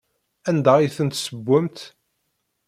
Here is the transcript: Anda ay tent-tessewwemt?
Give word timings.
Anda 0.49 0.71
ay 0.77 0.87
tent-tessewwemt? 0.95 1.79